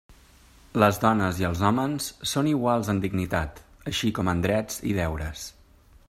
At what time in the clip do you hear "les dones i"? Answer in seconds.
0.83-1.45